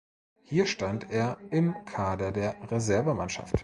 [0.45, 3.53] Hier stand er im Kader der Reservemannschaft.